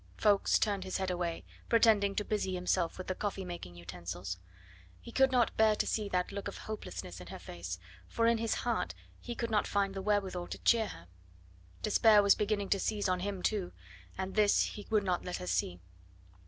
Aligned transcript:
Ffoulkes 0.17 0.57
turned 0.57 0.83
his 0.83 0.97
head 0.97 1.11
away, 1.11 1.43
pretending 1.69 2.15
to 2.15 2.25
busy 2.25 2.55
himself 2.55 2.97
with 2.97 3.05
the 3.05 3.13
coffee 3.13 3.45
making 3.45 3.75
utensils. 3.75 4.39
He 4.99 5.11
could 5.11 5.31
not 5.31 5.55
bear 5.57 5.75
to 5.75 5.85
see 5.85 6.09
that 6.09 6.31
look 6.31 6.47
of 6.47 6.57
hopelessness 6.57 7.21
in 7.21 7.27
her 7.27 7.37
face, 7.37 7.77
for 8.07 8.25
in 8.25 8.39
his 8.39 8.55
heart 8.55 8.95
he 9.19 9.35
could 9.35 9.51
not 9.51 9.67
find 9.67 9.93
the 9.93 10.01
wherewithal 10.01 10.47
to 10.47 10.57
cheer 10.57 10.87
her. 10.87 11.07
Despair 11.83 12.23
was 12.23 12.33
beginning 12.33 12.69
to 12.69 12.79
seize 12.79 13.07
on 13.07 13.19
him 13.19 13.43
too, 13.43 13.73
and 14.17 14.33
this 14.33 14.63
he 14.69 14.87
would 14.89 15.03
not 15.03 15.23
let 15.23 15.37
her 15.37 15.45
see. 15.45 15.79